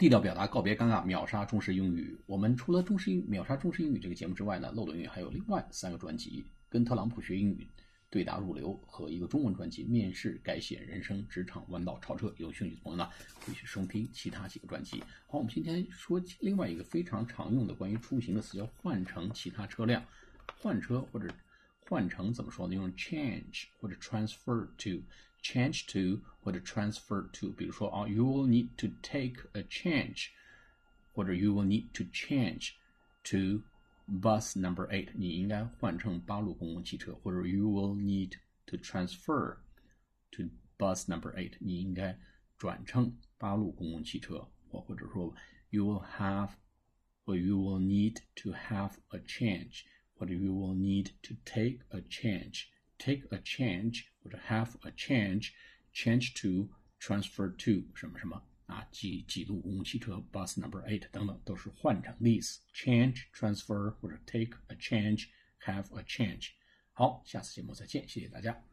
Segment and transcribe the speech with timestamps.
[0.00, 2.18] 地道表达，告别尴尬，秒杀中式英语。
[2.24, 7.68] 我们除了中式英秒杀中式英语这个节目之外呢，漏斗英语还有另外三个专辑，跟特朗普学英语。
[8.08, 13.06] 对答入流和一个中文专辑《面试改写人生职场弯道超车》，有兴趣的朋友呢，
[13.44, 15.00] 可以去收听其他几个专辑。
[15.26, 20.02] 好，我们今天说另外一个非常常用的关于出行的词，叫换乘其他车辆。
[20.62, 21.28] 换车或者
[21.78, 22.74] 换乘怎么说呢？
[22.74, 25.04] 用 change 或者 transfer to
[25.41, 27.51] to，change to 或者 transfer to。
[27.51, 30.29] 比如说啊，you will need to take a change，
[31.13, 32.71] 或者 you will need to change
[33.23, 38.33] to。Bus number eight，你应该换乘八路公共汽车，或者 You will need
[38.67, 39.57] to transfer
[40.29, 40.43] to
[40.77, 42.15] bus number eight，你应该
[42.55, 45.33] 转乘八路公共汽车，或或者说
[45.71, 46.51] You will have，
[47.23, 52.01] 或 You will need to have a change，或者 You will need to take a
[52.99, 56.69] change，take a change 或者 have a change，change to
[56.99, 58.45] transfer to 什么什么。
[58.67, 65.27] 啊，几几路公共汽车 bus number eight 等等都是换乘的意思，change transfer 或者 take a change
[65.61, 66.49] have a change。
[66.91, 68.68] 好，下次节目再见，谢谢大家。